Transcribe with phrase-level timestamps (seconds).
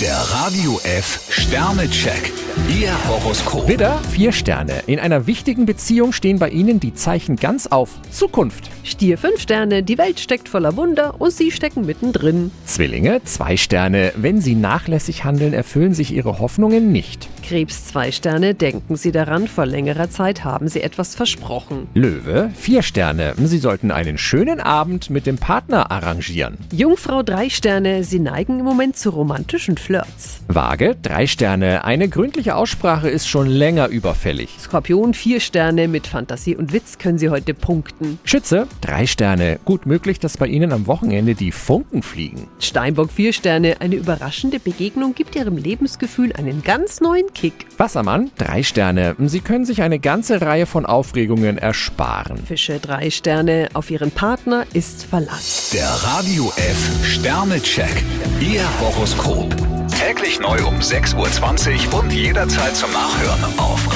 [0.00, 2.30] Der Radio F Sternecheck.
[2.68, 3.66] Ihr Horoskop.
[3.66, 4.82] Widder, vier Sterne.
[4.86, 8.68] In einer wichtigen Beziehung stehen bei Ihnen die Zeichen ganz auf Zukunft.
[8.82, 12.50] Stier 5 Sterne, die Welt steckt voller Wunder und Sie stecken mittendrin.
[12.66, 14.12] Zwillinge, zwei Sterne.
[14.16, 17.30] Wenn Sie nachlässig handeln, erfüllen sich Ihre Hoffnungen nicht.
[17.46, 21.86] Krebs 2 Sterne, denken Sie daran, vor längerer Zeit haben Sie etwas versprochen.
[21.94, 23.34] Löwe, vier Sterne.
[23.38, 26.58] Sie sollten einen schönen Abend mit dem Partner arrangieren.
[26.72, 30.40] Jungfrau 3 Sterne, Sie neigen im Moment zu romantischen Flirts.
[30.48, 31.84] Waage, drei Sterne.
[31.84, 34.50] Eine gründliche Aussprache ist schon länger überfällig.
[34.58, 38.18] Skorpion 4 Sterne, mit Fantasie und Witz können Sie heute punkten.
[38.24, 39.60] Schütze, drei Sterne.
[39.64, 42.48] Gut möglich, dass bei Ihnen am Wochenende die Funken fliegen.
[42.58, 47.66] Steinbock 4 Sterne, eine überraschende Begegnung gibt Ihrem Lebensgefühl einen ganz neuen Kick.
[47.76, 49.14] Wassermann, drei Sterne.
[49.18, 52.38] Sie können sich eine ganze Reihe von Aufregungen ersparen.
[52.38, 55.70] Fische 3 Sterne, auf Ihren Partner ist Verlass.
[55.74, 58.02] Der Radio F Sternecheck.
[58.40, 59.54] Ihr Horoskop.
[60.00, 63.95] Täglich neu um 6.20 Uhr und jederzeit zum Nachhören auf Radio